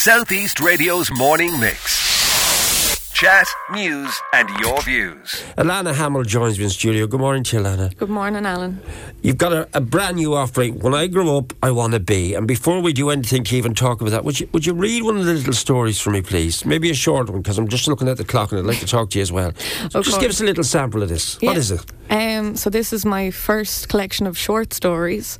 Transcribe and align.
Southeast 0.00 0.60
Radio's 0.60 1.10
morning 1.10 1.60
mix. 1.60 3.10
Chat, 3.12 3.46
news, 3.70 4.18
and 4.32 4.48
your 4.58 4.80
views. 4.80 5.44
Alana 5.58 5.94
Hamill 5.94 6.22
joins 6.22 6.56
me 6.58 6.64
in 6.64 6.70
studio. 6.70 7.06
Good 7.06 7.20
morning 7.20 7.42
to 7.44 7.58
you, 7.58 7.62
Alana. 7.62 7.94
Good 7.98 8.08
morning, 8.08 8.46
Alan. 8.46 8.80
You've 9.20 9.36
got 9.36 9.52
a, 9.52 9.68
a 9.74 9.80
brand 9.82 10.16
new 10.16 10.34
offering. 10.34 10.78
When 10.78 10.94
I 10.94 11.06
grow 11.06 11.36
up, 11.36 11.52
I 11.62 11.70
want 11.70 11.92
to 11.92 12.00
be. 12.00 12.32
And 12.32 12.48
before 12.48 12.80
we 12.80 12.94
do 12.94 13.10
anything 13.10 13.44
to 13.44 13.56
even 13.56 13.74
talk 13.74 14.00
about 14.00 14.12
that, 14.12 14.24
would 14.24 14.40
you 14.40 14.48
would 14.54 14.64
you 14.64 14.72
read 14.72 15.02
one 15.02 15.18
of 15.18 15.26
the 15.26 15.34
little 15.34 15.52
stories 15.52 16.00
for 16.00 16.08
me, 16.08 16.22
please? 16.22 16.64
Maybe 16.64 16.88
a 16.90 16.94
short 16.94 17.28
one, 17.28 17.42
because 17.42 17.58
I'm 17.58 17.68
just 17.68 17.86
looking 17.86 18.08
at 18.08 18.16
the 18.16 18.24
clock 18.24 18.52
and 18.52 18.58
I'd 18.60 18.64
like 18.64 18.78
to 18.80 18.86
talk 18.86 19.10
to 19.10 19.18
you 19.18 19.22
as 19.22 19.30
well. 19.30 19.52
So 19.90 19.98
Of 19.98 20.06
just 20.06 20.18
give 20.18 20.30
us 20.30 20.40
a 20.40 20.44
little 20.44 20.64
sample 20.64 21.02
of 21.02 21.10
this. 21.10 21.34
What 21.42 21.52
Yeah. 21.52 21.58
is 21.58 21.70
it? 21.72 21.84
Um, 22.08 22.56
so 22.56 22.70
this 22.70 22.94
is 22.94 23.04
my 23.04 23.30
first 23.30 23.90
collection 23.90 24.26
of 24.26 24.38
short 24.38 24.72
stories, 24.72 25.36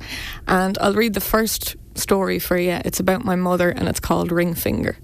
and 0.47 0.77
I'll 0.79 0.93
read 0.93 1.15
the 1.15 1.19
first 1.19 1.75
story 2.01 2.39
for 2.39 2.57
you. 2.57 2.79
It's 2.83 2.99
about 2.99 3.23
my 3.23 3.35
mother, 3.35 3.69
and 3.69 3.87
it's 3.87 3.99
called 3.99 4.31
Ring 4.31 4.53
Finger. 4.53 4.97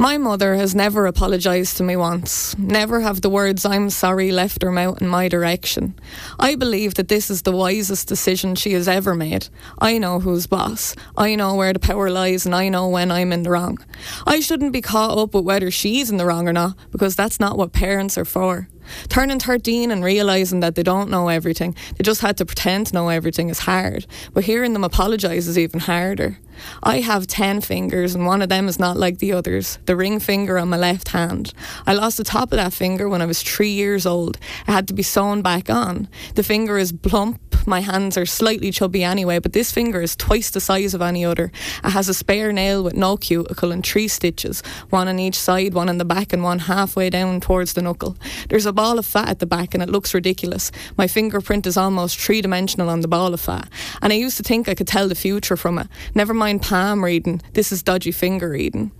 My 0.00 0.16
mother 0.16 0.54
has 0.54 0.76
never 0.76 1.06
apologised 1.06 1.76
to 1.78 1.82
me 1.82 1.96
once. 1.96 2.56
Never 2.56 3.00
have 3.00 3.20
the 3.20 3.28
words 3.28 3.66
I'm 3.66 3.90
sorry 3.90 4.30
left 4.30 4.62
her 4.62 4.70
mouth 4.70 5.02
in 5.02 5.08
my 5.08 5.26
direction. 5.26 5.98
I 6.38 6.54
believe 6.54 6.94
that 6.94 7.08
this 7.08 7.30
is 7.30 7.42
the 7.42 7.50
wisest 7.50 8.06
decision 8.06 8.54
she 8.54 8.74
has 8.74 8.86
ever 8.86 9.16
made. 9.16 9.48
I 9.80 9.98
know 9.98 10.20
who's 10.20 10.46
boss. 10.46 10.94
I 11.16 11.34
know 11.34 11.56
where 11.56 11.72
the 11.72 11.80
power 11.80 12.10
lies 12.10 12.46
and 12.46 12.54
I 12.54 12.68
know 12.68 12.88
when 12.88 13.10
I'm 13.10 13.32
in 13.32 13.42
the 13.42 13.50
wrong. 13.50 13.84
I 14.24 14.38
shouldn't 14.38 14.72
be 14.72 14.80
caught 14.80 15.18
up 15.18 15.34
with 15.34 15.44
whether 15.44 15.68
she's 15.72 16.12
in 16.12 16.16
the 16.16 16.26
wrong 16.26 16.46
or 16.46 16.52
not 16.52 16.76
because 16.92 17.16
that's 17.16 17.40
not 17.40 17.58
what 17.58 17.72
parents 17.72 18.16
are 18.16 18.24
for. 18.24 18.68
Turning 19.08 19.38
13 19.38 19.90
and 19.90 20.04
realising 20.04 20.60
that 20.60 20.74
they 20.74 20.82
don't 20.82 21.10
know 21.10 21.28
everything, 21.28 21.74
they 21.96 22.02
just 22.02 22.20
had 22.20 22.36
to 22.38 22.46
pretend 22.46 22.88
to 22.88 22.94
know 22.94 23.08
everything 23.08 23.48
is 23.48 23.60
hard. 23.60 24.06
But 24.32 24.44
hearing 24.44 24.72
them 24.72 24.84
apologise 24.84 25.46
is 25.46 25.58
even 25.58 25.80
harder. 25.80 26.38
I 26.82 27.00
have 27.00 27.26
10 27.26 27.60
fingers 27.60 28.14
and 28.14 28.26
one 28.26 28.42
of 28.42 28.48
them 28.48 28.68
is 28.68 28.78
not 28.78 28.96
like 28.96 29.18
the 29.18 29.32
others, 29.32 29.78
the 29.86 29.96
ring 29.96 30.20
finger 30.20 30.58
on 30.58 30.68
my 30.68 30.76
left 30.76 31.08
hand. 31.08 31.52
I 31.86 31.94
lost 31.94 32.16
the 32.16 32.24
top 32.24 32.52
of 32.52 32.56
that 32.56 32.72
finger 32.72 33.08
when 33.08 33.22
I 33.22 33.26
was 33.26 33.42
three 33.42 33.70
years 33.70 34.06
old. 34.06 34.36
It 34.66 34.72
had 34.72 34.88
to 34.88 34.94
be 34.94 35.02
sewn 35.02 35.42
back 35.42 35.70
on. 35.70 36.08
The 36.34 36.42
finger 36.42 36.78
is 36.78 36.92
plump, 36.92 37.40
my 37.68 37.80
hands 37.80 38.16
are 38.16 38.24
slightly 38.24 38.70
chubby 38.70 39.04
anyway, 39.04 39.40
but 39.40 39.52
this 39.52 39.70
finger 39.70 40.00
is 40.00 40.16
twice 40.16 40.48
the 40.48 40.60
size 40.60 40.94
of 40.94 41.02
any 41.02 41.22
other. 41.22 41.52
It 41.84 41.90
has 41.90 42.08
a 42.08 42.14
spare 42.14 42.50
nail 42.50 42.82
with 42.82 42.94
no 42.94 43.18
cuticle 43.18 43.72
and 43.72 43.84
three 43.84 44.08
stitches, 44.08 44.62
one 44.88 45.06
on 45.06 45.18
each 45.18 45.38
side, 45.38 45.74
one 45.74 45.90
in 45.90 45.98
the 45.98 46.06
back, 46.06 46.32
and 46.32 46.42
one 46.42 46.60
halfway 46.60 47.10
down 47.10 47.42
towards 47.42 47.74
the 47.74 47.82
knuckle. 47.82 48.16
There's 48.48 48.64
a 48.64 48.72
ball 48.72 48.98
of 48.98 49.04
fat 49.04 49.28
at 49.28 49.38
the 49.38 49.44
back, 49.44 49.74
and 49.74 49.82
it 49.82 49.90
looks 49.90 50.14
ridiculous. 50.14 50.72
My 50.96 51.06
fingerprint 51.06 51.66
is 51.66 51.76
almost 51.76 52.18
three 52.18 52.40
dimensional 52.40 52.88
on 52.88 53.02
the 53.02 53.08
ball 53.08 53.34
of 53.34 53.40
fat, 53.40 53.68
and 54.00 54.14
I 54.14 54.16
used 54.16 54.38
to 54.38 54.42
think 54.42 54.66
I 54.66 54.74
could 54.74 54.88
tell 54.88 55.06
the 55.06 55.14
future 55.14 55.58
from 55.58 55.78
it. 55.78 55.88
Never 56.14 56.32
mind 56.32 56.47
palm 56.56 57.04
reading, 57.04 57.42
this 57.52 57.72
is 57.72 57.82
dodgy 57.82 58.12
finger 58.12 58.48
reading. 58.50 58.92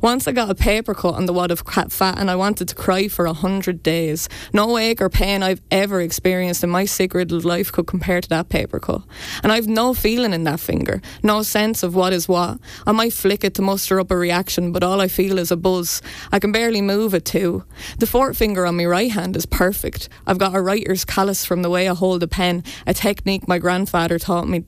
Once 0.00 0.26
I 0.26 0.32
got 0.32 0.50
a 0.50 0.54
paper 0.54 0.94
cut 0.94 1.14
on 1.14 1.26
the 1.26 1.32
wad 1.32 1.50
of 1.50 1.64
crap 1.64 1.90
fat 1.90 2.18
and 2.18 2.30
I 2.30 2.36
wanted 2.36 2.68
to 2.68 2.74
cry 2.74 3.08
for 3.08 3.26
a 3.26 3.32
hundred 3.32 3.82
days. 3.82 4.28
No 4.52 4.78
ache 4.78 5.00
or 5.00 5.08
pain 5.08 5.42
I've 5.42 5.60
ever 5.70 6.00
experienced 6.00 6.64
in 6.64 6.70
my 6.70 6.84
sick 6.84 7.14
life 7.14 7.72
could 7.72 7.86
compare 7.86 8.20
to 8.20 8.28
that 8.30 8.48
paper 8.48 8.78
cut. 8.78 9.02
And 9.42 9.52
I've 9.52 9.68
no 9.68 9.94
feeling 9.94 10.32
in 10.32 10.44
that 10.44 10.60
finger, 10.60 11.00
no 11.22 11.42
sense 11.42 11.82
of 11.82 11.94
what 11.94 12.12
is 12.12 12.28
what. 12.28 12.58
I 12.86 12.92
might 12.92 13.12
flick 13.12 13.44
it 13.44 13.54
to 13.54 13.62
muster 13.62 14.00
up 14.00 14.10
a 14.10 14.16
reaction, 14.16 14.72
but 14.72 14.82
all 14.82 15.00
I 15.00 15.08
feel 15.08 15.38
is 15.38 15.50
a 15.50 15.56
buzz. 15.56 16.02
I 16.32 16.38
can 16.38 16.52
barely 16.52 16.82
move 16.82 17.14
it 17.14 17.24
too. 17.24 17.64
The 17.98 18.06
fourth 18.06 18.36
finger 18.36 18.66
on 18.66 18.76
my 18.76 18.86
right 18.86 19.10
hand 19.10 19.36
is 19.36 19.46
perfect. 19.46 20.08
I've 20.26 20.38
got 20.38 20.54
a 20.54 20.60
writer's 20.60 21.04
callus 21.04 21.44
from 21.44 21.62
the 21.62 21.70
way 21.70 21.88
I 21.88 21.94
hold 21.94 22.22
a 22.22 22.28
pen, 22.28 22.64
a 22.86 22.94
technique 22.94 23.48
my 23.48 23.58
grandfather 23.58 24.18
taught 24.18 24.48
me 24.48 24.64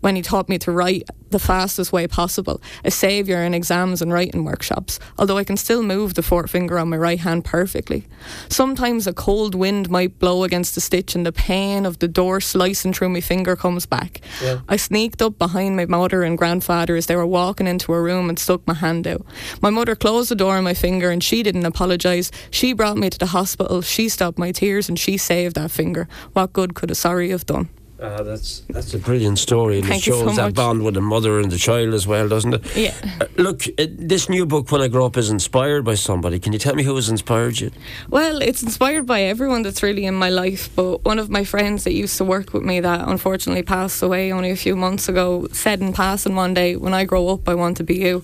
when 0.00 0.16
he 0.16 0.22
taught 0.22 0.48
me 0.48 0.58
to 0.58 0.72
write 0.72 1.08
the 1.30 1.38
fastest 1.38 1.92
way 1.92 2.06
possible, 2.06 2.60
a 2.84 2.90
saviour 2.90 3.42
in 3.42 3.54
exams 3.54 4.00
and 4.00 4.12
writing 4.12 4.44
workshops, 4.44 4.98
although 5.18 5.36
I 5.36 5.44
can 5.44 5.56
still 5.56 5.82
move 5.82 6.14
the 6.14 6.22
fourth 6.22 6.50
finger 6.50 6.78
on 6.78 6.88
my 6.88 6.96
right 6.96 7.18
hand 7.18 7.44
perfectly. 7.44 8.06
Sometimes 8.48 9.06
a 9.06 9.12
cold 9.12 9.54
wind 9.54 9.90
might 9.90 10.18
blow 10.18 10.44
against 10.44 10.74
the 10.74 10.80
stitch 10.80 11.14
and 11.14 11.26
the 11.26 11.32
pain 11.32 11.84
of 11.84 11.98
the 11.98 12.08
door 12.08 12.40
slicing 12.40 12.92
through 12.92 13.10
my 13.10 13.20
finger 13.20 13.56
comes 13.56 13.86
back. 13.86 14.20
I 14.68 14.76
sneaked 14.76 15.20
up 15.20 15.38
behind 15.38 15.76
my 15.76 15.86
mother 15.86 16.22
and 16.22 16.38
grandfather 16.38 16.96
as 16.96 17.06
they 17.06 17.16
were 17.16 17.26
walking 17.26 17.66
into 17.66 17.92
a 17.92 18.00
room 18.00 18.28
and 18.28 18.38
stuck 18.38 18.66
my 18.66 18.74
hand 18.74 19.06
out. 19.06 19.24
My 19.60 19.70
mother 19.70 19.94
closed 19.94 20.30
the 20.30 20.34
door 20.34 20.56
on 20.56 20.64
my 20.64 20.74
finger 20.74 21.10
and 21.10 21.22
she 21.22 21.42
didn't 21.42 21.66
apologise. 21.66 22.30
She 22.50 22.72
brought 22.72 22.96
me 22.96 23.10
to 23.10 23.18
the 23.18 23.26
hospital, 23.26 23.82
she 23.82 24.08
stopped 24.08 24.38
my 24.38 24.52
tears 24.52 24.88
and 24.88 24.98
she 24.98 25.16
saved 25.16 25.56
that 25.56 25.70
finger. 25.70 26.08
What 26.32 26.52
good 26.52 26.74
could 26.74 26.90
a 26.90 26.94
sorry 26.94 27.30
have 27.30 27.46
done? 27.46 27.68
Uh, 28.00 28.22
that's 28.22 28.60
that's 28.68 28.94
a 28.94 28.98
brilliant 28.98 29.38
story, 29.40 29.78
and 29.78 29.86
Thank 29.86 30.02
it 30.02 30.06
you 30.06 30.12
so 30.12 30.26
shows 30.26 30.36
that 30.36 30.54
bond 30.54 30.84
with 30.84 30.94
the 30.94 31.00
mother 31.00 31.40
and 31.40 31.50
the 31.50 31.58
child 31.58 31.94
as 31.94 32.06
well, 32.06 32.28
doesn't 32.28 32.54
it? 32.54 32.76
Yeah. 32.76 32.94
Uh, 33.20 33.26
look, 33.36 33.66
uh, 33.76 33.86
this 33.90 34.28
new 34.28 34.46
book, 34.46 34.70
When 34.70 34.80
I 34.80 34.86
Grow 34.86 35.06
Up, 35.06 35.16
is 35.16 35.30
inspired 35.30 35.84
by 35.84 35.94
somebody. 35.94 36.38
Can 36.38 36.52
you 36.52 36.60
tell 36.60 36.76
me 36.76 36.84
who 36.84 36.94
has 36.94 37.08
inspired 37.08 37.58
you? 37.58 37.72
Well, 38.08 38.40
it's 38.40 38.62
inspired 38.62 39.06
by 39.06 39.22
everyone 39.22 39.62
that's 39.62 39.82
really 39.82 40.04
in 40.04 40.14
my 40.14 40.30
life, 40.30 40.70
but 40.76 41.04
one 41.04 41.18
of 41.18 41.28
my 41.28 41.42
friends 41.42 41.82
that 41.84 41.92
used 41.92 42.16
to 42.18 42.24
work 42.24 42.52
with 42.52 42.62
me 42.62 42.78
that 42.78 43.08
unfortunately 43.08 43.64
passed 43.64 44.00
away 44.00 44.32
only 44.32 44.50
a 44.50 44.56
few 44.56 44.76
months 44.76 45.08
ago 45.08 45.48
said 45.50 45.80
in 45.80 45.92
passing 45.92 46.36
one 46.36 46.54
day, 46.54 46.76
When 46.76 46.94
I 46.94 47.04
grow 47.04 47.28
up, 47.28 47.48
I 47.48 47.54
want 47.54 47.78
to 47.78 47.84
be 47.84 47.96
you. 47.96 48.22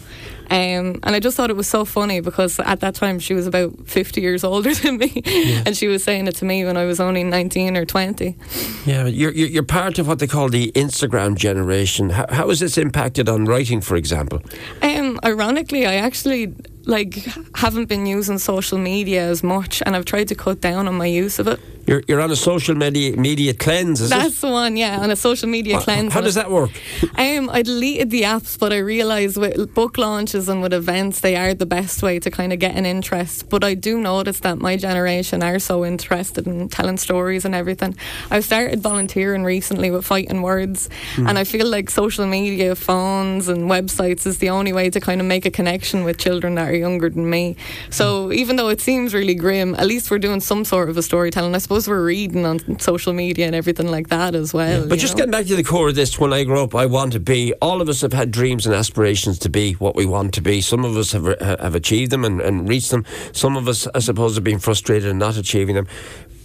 Um, 0.51 1.01
and 1.03 1.17
I 1.17 1.21
just 1.21 1.37
thought 1.37 1.51
it 1.51 1.57
was 1.57 1.69
so 1.69 1.85
funny 1.85 2.21
because 2.21 2.61
at 2.61 2.81
that 2.81 2.95
time 2.95 3.19
she 3.19 3.33
was 3.33 3.47
about 3.47 3.89
50 3.89 4.21
years 4.21 4.45
older 4.45 4.75
than 4.75 4.99
me, 4.99 5.23
and 5.67 5.77
she 5.77 5.89
was 5.89 6.05
saying 6.05 6.27
it 6.27 6.37
to 6.37 6.45
me 6.45 6.65
when 6.65 6.77
I 6.77 6.85
was 6.85 7.01
only 7.01 7.25
19 7.25 7.77
or 7.77 7.85
20. 7.85 8.37
Yeah, 8.85 9.07
you're, 9.07 9.33
you're 9.33 9.64
you're 9.65 9.83
part 9.83 9.99
of 9.99 10.07
what 10.07 10.19
they 10.19 10.27
call 10.27 10.51
the 10.51 10.71
Instagram 10.73 11.37
generation. 11.37 12.11
How, 12.11 12.27
how 12.29 12.49
has 12.49 12.61
this 12.61 12.77
impacted 12.77 13.29
on 13.29 13.47
writing, 13.47 13.81
for 13.81 13.97
example? 13.97 14.43
Um, 14.83 15.19
ironically, 15.25 15.87
I 15.87 15.95
actually 15.95 16.55
like 16.85 17.15
haven't 17.55 17.87
been 17.87 18.05
using 18.05 18.39
social 18.39 18.79
media 18.79 19.23
as 19.23 19.43
much, 19.43 19.83
and 19.87 19.97
I've 19.97 20.05
tried 20.05 20.29
to 20.29 20.35
cut 20.35 20.61
down 20.61 20.87
on 20.87 20.95
my 20.95 21.07
use 21.07 21.39
of 21.39 21.49
it. 21.49 21.61
You're, 21.87 22.03
you're 22.09 22.21
on 22.21 22.31
a 22.31 22.37
social 22.37 22.75
media, 22.75 23.15
media 23.17 23.53
cleanse, 23.53 24.01
is 24.01 24.09
That's 24.11 24.39
it? 24.39 24.41
the 24.47 24.51
one, 24.53 24.77
yeah, 24.77 25.01
on 25.01 25.11
a 25.11 25.17
social 25.17 25.49
media 25.49 25.77
Wha- 25.77 25.83
cleanse. 25.83 26.13
How 26.15 26.23
does 26.23 26.35
that 26.37 26.51
work? 26.51 26.71
Um, 27.19 27.51
I 27.51 27.61
deleted 27.63 28.11
the 28.11 28.23
apps, 28.23 28.59
but 28.59 28.73
I 28.73 28.79
realised 28.79 29.37
with 29.37 29.75
book 29.75 29.99
launches 29.99 30.49
and 30.49 30.63
with 30.63 30.73
events, 30.73 31.21
they 31.21 31.37
are 31.37 31.53
the 31.53 31.67
best 31.67 32.03
way 32.03 32.19
to 32.21 32.31
kind 32.31 32.53
of 32.55 32.59
get 32.59 32.75
an 32.75 32.87
interest. 32.87 33.51
But 33.51 33.65
I 33.65 33.75
do 33.75 34.01
notice 34.01 34.41
that 34.41 34.59
my 34.59 34.77
generation 34.79 35.43
are 35.43 35.59
so 35.59 35.85
interested 35.85 36.47
in 36.47 36.71
telling 36.71 36.97
stories 36.97 37.45
and 37.45 37.55
everything. 37.55 37.97
I've 38.31 38.45
started 38.45 38.81
volunteering 38.81 39.45
recently 39.45 39.91
with 39.91 40.07
Fighting 40.07 40.41
Words, 40.41 40.89
and 41.19 41.39
I 41.39 41.45
feel 41.45 41.67
like 41.67 41.91
social 41.91 42.27
media, 42.27 42.75
phones, 42.77 43.49
and 43.49 43.71
websites 43.71 44.27
is 44.27 44.39
the 44.39 44.49
only 44.49 44.73
way 44.73 44.89
to 44.89 45.01
kind 45.01 45.21
of 45.21 45.27
make 45.27 45.45
a 45.45 45.51
connection 45.51 46.05
with 46.05 46.17
children 46.17 46.55
that 46.55 46.71
are 46.71 46.77
younger 46.77 47.11
than 47.11 47.29
me. 47.29 47.57
So 47.91 48.33
even 48.33 48.57
though 48.57 48.69
it 48.71 48.81
seems 48.81 49.13
really 49.13 49.35
grim, 49.35 49.75
at 49.75 49.87
least 49.87 50.11
we're 50.11 50.19
doing 50.19 50.41
some 50.41 50.65
sort 50.65 50.89
of 50.89 50.97
a 50.97 51.03
storytelling. 51.03 51.55
I 51.55 51.59
suppose 51.59 51.74
we're 51.89 52.05
reading 52.05 52.47
on 52.47 52.79
social 52.79 53.13
media 53.13 53.47
and 53.47 53.55
everything 53.55 53.89
like 53.89 54.09
that 54.09 54.35
as 54.35 54.55
well. 54.55 54.87
But 54.89 54.99
just 54.99 55.15
know? 55.15 55.19
getting 55.19 55.33
back 55.33 55.47
to 55.47 55.57
the 55.57 55.65
core 55.65 55.89
of 55.89 55.95
this, 55.95 56.19
when 56.19 56.33
I 56.33 56.45
grow 56.45 56.65
up, 56.65 56.75
I 56.75 56.87
want 56.87 57.13
to 57.13 57.21
be. 57.21 57.53
All 57.61 57.81
of 57.81 57.89
us 57.89 58.01
have 58.01 58.13
had 58.13 58.31
dreams 58.31 58.67
and 58.67 58.75
aspirations 58.75 59.39
to 59.41 59.49
be 59.49 59.73
what 59.75 59.95
we 59.97 60.07
want 60.07 60.35
to 60.35 60.41
be. 60.41 60.61
Some 60.61 60.85
of 60.85 60.97
us 60.97 61.13
have 61.13 61.27
have 61.41 61.75
achieved 61.75 62.11
them 62.13 62.25
and, 62.25 62.41
and 62.41 62.69
reached 62.69 62.91
them. 62.91 63.05
Some 63.33 63.57
of 63.57 63.69
us, 63.69 63.87
I 63.95 63.99
suppose, 63.99 64.35
have 64.37 64.45
been 64.45 64.59
frustrated 64.61 65.11
and 65.11 65.19
not 65.19 65.37
achieving 65.37 65.75
them. 65.75 65.89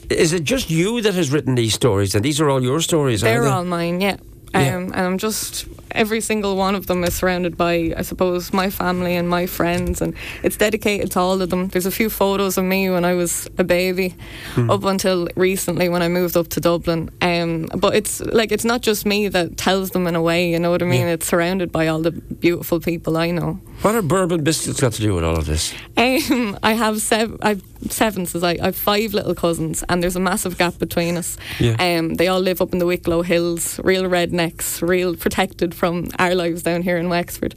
Is 0.10 0.34
it 0.34 0.44
just 0.44 0.72
you 0.72 1.02
that 1.02 1.14
has 1.14 1.32
written 1.32 1.56
these 1.56 1.74
stories? 1.76 2.16
And 2.16 2.26
these 2.26 2.42
are 2.42 2.50
all 2.50 2.64
your 2.64 2.82
stories, 2.82 3.22
They're 3.22 3.44
they? 3.44 3.50
all 3.50 3.64
mine, 3.64 4.02
yeah. 4.02 4.18
Um, 4.54 4.62
Yeah. 4.64 4.78
And 4.78 4.96
I'm 4.96 5.18
just 5.20 5.68
every 5.92 6.22
single 6.22 6.56
one 6.56 6.76
of 6.76 6.88
them 6.88 7.04
is 7.04 7.16
surrounded 7.16 7.58
by, 7.58 7.94
I 7.98 8.02
suppose, 8.04 8.54
my 8.54 8.70
family 8.70 9.16
and 9.16 9.28
my 9.30 9.46
friends, 9.46 10.02
and 10.02 10.14
it's 10.44 10.58
dedicated 10.58 11.12
to 11.12 11.20
all 11.20 11.42
of 11.42 11.50
them. 11.50 11.68
There's 11.70 11.86
a 11.86 11.92
few 11.92 12.10
photos 12.10 12.58
of 12.58 12.66
me 12.66 12.90
when 12.90 13.06
I 13.06 13.14
was 13.14 13.48
a 13.58 13.64
baby, 13.64 14.16
Hmm. 14.56 14.70
up 14.70 14.84
until 14.84 15.28
recently 15.36 15.90
when 15.90 16.02
I 16.02 16.08
moved 16.08 16.36
up 16.38 16.48
to 16.50 16.60
Dublin. 16.60 17.10
Um, 17.22 17.68
but 17.78 17.96
it's 17.96 18.22
like 18.22 18.52
it's 18.52 18.66
not 18.66 18.82
just 18.82 19.06
me 19.06 19.28
that 19.30 19.58
tells 19.58 19.92
them 19.92 20.08
in 20.08 20.16
a 20.16 20.22
way. 20.22 20.50
You 20.52 20.60
know 20.60 20.72
what 20.72 20.82
I 20.82 20.86
mean? 20.86 21.02
Yeah. 21.02 21.14
It's 21.14 21.28
surrounded 21.28 21.72
by 21.72 21.88
all 21.88 22.02
the 22.02 22.12
beautiful 22.12 22.80
people 22.80 23.18
I 23.18 23.32
know. 23.32 23.60
What 23.82 23.96
are 23.96 24.02
bourbon 24.02 24.44
biscuits 24.44 24.82
got 24.82 24.92
to 24.94 25.02
do 25.02 25.16
with 25.16 25.24
all 25.24 25.38
of 25.38 25.46
this? 25.46 25.74
Um, 25.96 26.58
I 26.64 26.74
have 26.74 27.02
seven. 27.02 27.38
I've 27.42 27.62
seven. 27.90 28.26
Says 28.26 28.44
I. 28.44 28.58
I've 28.62 28.76
five 28.76 29.14
little 29.14 29.34
cousins, 29.36 29.84
and 29.88 30.04
there's 30.04 30.18
a 30.18 30.20
massive 30.20 30.58
gap 30.58 30.78
between 30.80 31.16
us. 31.18 31.38
Yeah. 31.60 31.76
Um, 31.80 32.16
they 32.16 32.28
all 32.28 32.42
live 32.42 32.62
up 32.62 32.74
in 32.74 32.80
the 32.80 32.86
Wicklow 32.86 33.22
Hills, 33.22 33.80
real 33.84 34.04
rednecks, 34.04 34.82
real 34.86 35.16
protected 35.16 35.74
from 35.80 36.10
our 36.20 36.36
lives 36.36 36.62
down 36.62 36.82
here 36.84 36.98
in 36.98 37.08
Wexford, 37.10 37.56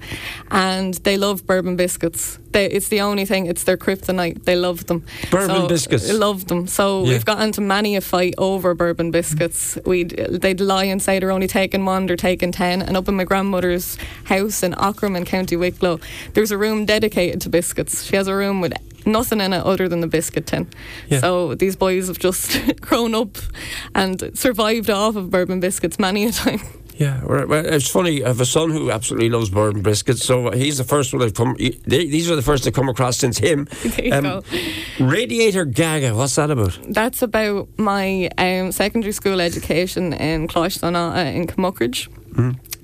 and 0.50 0.94
they 1.04 1.16
love 1.16 1.44
bourbon 1.46 1.76
biscuits. 1.76 2.38
They, 2.52 2.66
it's 2.66 2.88
the 2.88 3.00
only 3.00 3.24
thing. 3.24 3.46
It's 3.46 3.64
their 3.64 3.76
kryptonite. 3.76 4.44
They 4.44 4.54
love 4.56 4.86
them. 4.86 5.04
Bourbon 5.30 5.56
So, 5.62 5.68
biscuits? 5.68 6.06
they 6.06 6.12
Love 6.14 6.46
them. 6.46 6.66
So 6.68 7.02
Yeah. 7.04 7.08
we've 7.14 7.24
got 7.24 7.40
into 7.42 7.60
many 7.60 7.96
a 7.96 8.00
fight 8.00 8.34
over 8.38 8.74
bourbon 8.74 9.10
biscuits. 9.10 9.76
We'd 9.84 10.10
they'd 10.40 10.60
lie 10.60 10.84
and 10.84 11.02
say 11.02 11.18
they're 11.18 11.32
only 11.32 11.48
taking 11.48 11.84
one, 11.84 12.06
they're 12.06 12.16
taking 12.16 12.52
ten. 12.52 12.80
And 12.82 12.96
up 12.96 13.08
in 13.08 13.16
my 13.16 13.24
grandmother's 13.24 13.96
house 14.24 14.62
in 14.62 14.72
Aughrim 14.74 15.16
in 15.16 15.24
County 15.24 15.56
Wicklow, 15.56 15.98
there's 16.34 16.50
a 16.52 16.58
room 16.58 16.84
dedicated 16.86 17.40
to 17.42 17.48
biscuits. 17.48 18.04
She 18.04 18.16
has 18.16 18.28
a 18.28 18.34
room 18.36 18.60
with 18.60 18.72
nothing 19.04 19.40
in 19.40 19.52
it 19.52 19.64
other 19.64 19.88
than 19.88 20.00
the 20.00 20.06
biscuit 20.06 20.46
tin. 20.46 20.68
Yeah. 21.08 21.18
So 21.20 21.54
these 21.56 21.74
boys 21.74 22.06
have 22.06 22.18
just 22.20 22.56
grown 22.80 23.14
up 23.16 23.36
and 23.96 24.30
survived 24.38 24.90
off 24.90 25.16
of 25.16 25.30
bourbon 25.30 25.58
biscuits 25.58 25.98
many 25.98 26.24
a 26.26 26.30
time. 26.32 26.60
Yeah, 27.02 27.20
it's 27.76 27.88
funny. 27.90 28.22
I 28.24 28.28
have 28.28 28.40
a 28.40 28.46
son 28.46 28.70
who 28.70 28.90
absolutely 28.90 29.28
loves 29.30 29.50
bourbon 29.50 29.82
biscuits, 29.82 30.24
so 30.24 30.50
he's 30.50 30.78
the 30.78 30.84
first 30.84 31.12
one 31.12 31.22
I've 31.22 31.34
come. 31.34 31.56
they- 31.58 32.06
These 32.16 32.30
are 32.30 32.36
the 32.36 32.42
first 32.42 32.66
I've 32.66 32.72
come 32.74 32.88
across 32.88 33.16
since 33.18 33.38
him. 33.38 33.66
There 33.82 34.04
you 34.06 34.22
go. 34.22 34.42
Radiator 35.00 35.64
Gaga, 35.64 36.14
what's 36.14 36.34
that 36.36 36.50
about? 36.50 36.78
That's 36.88 37.22
about 37.22 37.68
my 37.78 38.28
um, 38.38 38.72
secondary 38.72 39.12
school 39.12 39.40
education 39.40 40.12
in 40.12 40.48
Closh 40.48 40.76
in 40.82 41.46
Camuckridge. 41.46 42.08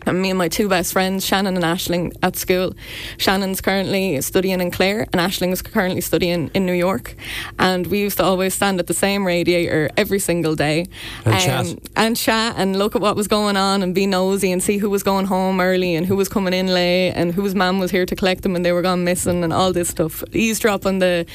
And 0.09 0.23
me 0.23 0.31
and 0.31 0.39
my 0.39 0.49
two 0.49 0.69
best 0.69 0.93
friends, 0.95 1.25
Shannon 1.25 1.55
and 1.57 1.65
Ashling, 1.65 2.17
at 2.23 2.35
school. 2.37 2.75
Shannon's 3.19 3.61
currently 3.61 4.21
studying 4.23 4.61
in 4.61 4.71
Clare, 4.71 5.07
and 5.13 5.21
Ashling's 5.21 5.61
currently 5.61 6.01
studying 6.01 6.51
in 6.55 6.65
New 6.65 6.73
York. 6.73 7.15
And 7.59 7.87
we 7.87 8.01
used 8.01 8.17
to 8.17 8.25
always 8.25 8.55
stand 8.55 8.81
at 8.81 8.87
the 8.87 8.95
same 8.95 9.27
radiator 9.27 9.91
every 9.97 10.19
single 10.19 10.55
day 10.57 10.87
And 11.25 11.41
chat. 11.41 11.79
and 11.95 12.17
chat 12.17 12.55
and 12.57 12.79
look 12.79 12.97
at 12.97 13.03
what 13.03 13.17
was 13.17 13.29
going 13.29 13.57
on 13.57 13.83
and 13.83 13.95
be 13.95 14.07
nosy 14.07 14.51
and 14.51 14.63
see 14.63 14.79
who 14.79 14.89
was 14.89 15.03
going 15.03 15.27
home 15.27 15.61
early 15.61 15.95
and 15.95 16.07
who 16.07 16.17
was 16.17 16.29
coming 16.29 16.55
in 16.55 16.69
late 16.69 17.13
and 17.13 17.35
whose 17.35 17.55
mum 17.55 17.79
was 17.79 17.91
here 17.91 18.07
to 18.07 18.17
collect 18.17 18.43
them 18.43 18.57
and 18.57 18.65
they 18.65 18.73
were 18.73 18.83
gone 18.83 19.05
missing 19.05 19.45
and 19.45 19.53
all 19.53 19.73
this 19.73 19.89
stuff. 19.89 20.25
Eavesdrop 20.33 20.87
on 20.87 21.01
the 21.01 21.27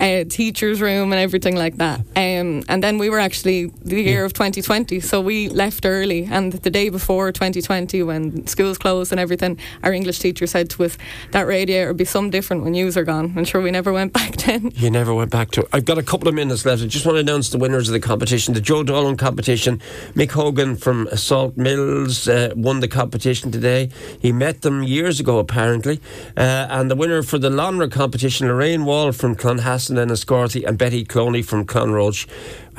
uh, 0.00 0.24
teacher's 0.28 0.80
room 0.80 1.12
and 1.12 1.20
everything 1.20 1.56
like 1.56 1.76
that. 1.78 2.00
Um, 2.16 2.62
and 2.68 2.82
then 2.82 2.98
we 2.98 3.10
were 3.10 3.18
actually 3.18 3.72
the 3.84 4.00
year 4.00 4.24
of 4.24 4.32
2020, 4.34 5.00
so 5.00 5.20
we 5.20 5.48
left 5.48 5.84
early. 5.84 6.28
And 6.30 6.52
the 6.52 6.70
day 6.70 6.90
before 6.90 7.32
2020, 7.32 8.02
when 8.02 8.19
schools 8.46 8.78
closed 8.78 9.12
and 9.12 9.20
everything, 9.20 9.58
our 9.82 9.92
English 9.92 10.18
teacher 10.18 10.46
said 10.46 10.70
to 10.70 10.84
us, 10.84 10.96
"That 11.32 11.46
radiator 11.46 11.88
will 11.88 11.94
be 11.94 12.04
some 12.04 12.30
different 12.30 12.64
when 12.64 12.74
yous 12.74 12.96
are 12.96 13.04
gone." 13.04 13.34
And 13.36 13.46
sure, 13.46 13.60
we 13.60 13.70
never 13.70 13.92
went 13.92 14.12
back 14.20 14.36
then. 14.36 14.72
You 14.74 14.90
never 14.90 15.14
went 15.14 15.30
back 15.30 15.50
to 15.52 15.60
it. 15.62 15.68
I've 15.72 15.84
got 15.84 15.98
a 15.98 16.02
couple 16.02 16.28
of 16.28 16.34
minutes 16.34 16.64
left. 16.64 16.82
I 16.82 16.86
just 16.86 17.06
want 17.06 17.16
to 17.16 17.20
announce 17.20 17.50
the 17.50 17.58
winners 17.58 17.88
of 17.88 17.92
the 17.92 18.00
competition. 18.00 18.54
The 18.54 18.60
Joe 18.60 18.82
Dolan 18.82 19.16
competition. 19.16 19.80
Mick 20.14 20.32
Hogan 20.32 20.76
from 20.76 21.08
Salt 21.16 21.56
Mills 21.56 22.28
uh, 22.28 22.52
won 22.56 22.80
the 22.80 22.88
competition 22.88 23.50
today. 23.50 23.90
He 24.20 24.32
met 24.32 24.62
them 24.62 24.82
years 24.82 25.20
ago, 25.20 25.38
apparently. 25.38 26.00
Uh, 26.36 26.66
and 26.70 26.90
the 26.90 26.96
winner 26.96 27.22
for 27.22 27.38
the 27.38 27.50
Lonra 27.50 27.90
competition, 27.90 28.48
Lorraine 28.48 28.84
Wall 28.84 29.12
from 29.12 29.34
Clonhaston 29.36 29.98
and 29.98 30.10
Enniscorthy, 30.10 30.66
and 30.66 30.78
Betty 30.78 31.04
Cloney 31.04 31.44
from 31.44 31.64
Clonroche. 31.64 32.26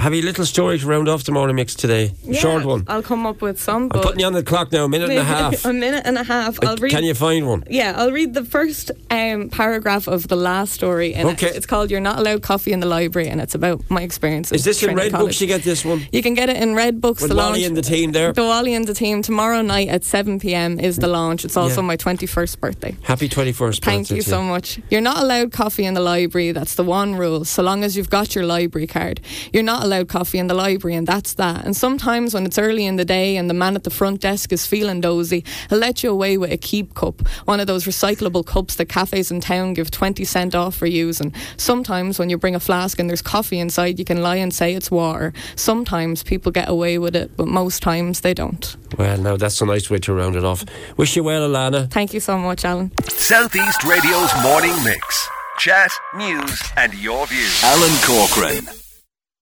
Have 0.02 0.16
you 0.16 0.24
a 0.24 0.26
little 0.26 0.48
story 0.48 0.80
to 0.80 0.88
round 0.88 1.08
off 1.08 1.26
the 1.26 1.32
morning 1.32 1.56
mix 1.56 1.76
today? 1.76 2.12
Short 2.34 2.66
one. 2.66 2.86
I'll 2.88 3.04
come 3.04 3.24
up 3.28 3.40
with 3.40 3.62
some. 3.62 3.84
I'm 3.94 4.02
putting 4.02 4.20
you 4.20 4.26
on 4.26 4.34
the 4.34 4.42
clock 4.42 4.72
now, 4.72 4.86
a 4.86 4.90
minute 4.90 5.12
and 5.12 5.20
a 5.20 5.24
half. 5.36 5.64
a 5.64 5.72
minute 5.72 6.02
and 6.06 6.18
a 6.18 6.24
half. 6.24 6.58
I'll 6.66 6.76
read. 6.78 6.90
Can 6.92 7.04
you 7.04 7.14
find 7.14 7.48
one? 7.48 7.64
Yeah, 7.70 7.94
I'll 7.96 8.12
read 8.12 8.34
the 8.34 8.44
first 8.44 8.90
um, 9.12 9.50
paragraph 9.50 10.08
of 10.08 10.28
the 10.28 10.36
last 10.36 10.74
story. 10.74 11.14
In 11.14 11.28
Okay. 11.28 11.50
It. 11.50 11.56
It's 11.56 11.68
called 11.68 11.92
"You're 11.92 12.00
Not 12.00 12.18
Allowed 12.18 12.42
Coffee 12.42 12.72
in 12.74 12.80
the 12.80 12.88
Library," 12.88 13.30
and 13.30 13.40
it's 13.40 13.54
about 13.54 13.88
my 13.92 14.02
experience. 14.02 14.52
Is 14.52 14.64
this 14.64 14.82
in 14.82 14.96
Red 14.96 15.12
Books 15.12 15.40
you 15.40 15.46
get 15.46 15.62
this 15.62 15.86
one? 15.86 16.08
You 16.12 16.24
can 16.24 16.34
get 16.34 16.50
it 16.50 16.58
in 16.58 16.74
Red 16.74 17.00
Books. 17.00 17.22
With 17.22 17.30
the 17.30 17.38
Wally 17.38 17.60
launch- 17.60 17.66
and 17.68 17.78
the 17.78 17.84
team 17.84 18.12
there. 18.12 18.34
The 18.34 18.42
Wally 18.42 18.74
and 18.74 18.88
the 18.88 18.96
team 18.96 19.22
tomorrow 19.22 19.62
night 19.62 19.90
at 19.90 20.04
7 20.04 20.40
p.m. 20.40 20.80
is 20.80 20.98
the 20.98 21.08
launch. 21.10 21.46
It's 21.46 21.56
also 21.56 21.82
Yeah. 21.82 21.88
my 21.88 21.96
21st 21.98 22.60
birthday. 22.60 22.96
Happy 23.04 23.30
21st 23.30 23.84
Thank 23.84 24.02
birthday 24.08 24.16
you 24.16 24.22
so 24.24 24.42
much. 24.42 24.80
You're 24.90 25.02
not 25.02 25.20
allowed 25.22 25.52
coffee 25.52 25.86
in 25.86 25.94
the 25.94 26.02
library. 26.02 26.54
That's 26.54 26.74
the 26.74 26.84
one 26.84 27.14
rule. 27.14 27.46
So 27.46 27.62
long 27.62 27.84
as 27.84 27.96
you've 27.96 28.10
got 28.10 28.34
your 28.34 28.46
library 28.48 28.88
card, 28.88 29.22
you're 29.54 29.62
not 29.62 29.84
allowed 29.92 30.08
coffee 30.08 30.40
in 30.40 30.48
the 30.48 30.54
library, 30.54 30.96
and 30.96 31.06
that's 31.06 31.34
that. 31.34 31.66
And 31.66 31.76
sometimes 31.76 32.34
when 32.34 32.46
it's 32.46 32.58
early 32.58 32.86
in 32.86 32.96
the 32.96 33.04
day 33.04 33.36
and 33.36 33.50
the 33.50 33.54
man 33.54 33.76
at 33.76 33.84
the 33.84 33.90
front 33.90 34.22
desk 34.22 34.54
is 34.54 34.66
feeling 34.66 35.02
dozy, 35.02 35.44
he'll 35.70 35.80
let 35.80 36.02
you 36.02 36.10
away 36.10 36.38
with 36.38 36.52
a 36.52 36.58
keep 36.58 36.96
cup, 36.96 37.28
one 37.46 37.60
of 37.60 37.68
those 37.68 37.84
recyclable 37.84 38.46
cups 38.46 38.76
that 38.76 38.86
cafes 38.86 39.32
in 39.32 39.42
town 39.42 39.74
give 39.74 39.92
20 39.92 40.24
cent 40.24 40.56
off 40.56 40.76
for 40.76 40.86
using. 40.86 41.34
Sometimes 41.58 42.18
when 42.18 42.30
you 42.30 42.38
bring 42.38 42.56
a 42.56 42.60
flask 42.60 43.00
and 43.00 43.10
there's 43.10 43.22
coffee 43.22 43.60
inside, 43.60 44.00
you 44.00 44.06
can 44.06 44.22
lie 44.22 44.38
and 44.38 44.54
say 44.54 44.74
it's 44.74 44.90
water. 44.90 45.34
Sometimes 45.56 46.24
people 46.24 46.52
get 46.52 46.70
away 46.70 46.98
with 46.98 47.16
it, 47.16 47.36
but 47.36 47.48
most 47.48 47.82
times 47.82 48.22
they 48.22 48.34
don't. 48.34 48.78
Well, 48.98 49.18
now 49.18 49.36
that's 49.36 49.60
a 49.62 49.66
nice 49.66 49.90
way 49.90 50.00
to 50.00 50.14
round 50.14 50.38
it 50.38 50.46
off. 50.46 50.64
Wish 50.96 51.18
you 51.18 51.24
well, 51.24 51.50
Alana. 51.50 51.92
Thank 51.92 52.14
you 52.14 52.22
so 52.22 52.38
much, 52.38 52.64
Alan. 52.64 52.92
Southeast 53.10 53.84
Radio's 53.84 54.32
morning 54.42 54.76
mix. 54.84 55.30
Chat, 55.58 55.92
news, 56.16 56.64
and 56.78 56.94
your 56.94 57.28
views. 57.28 57.64
Alan 57.64 57.96
Corcoran. 58.04 58.81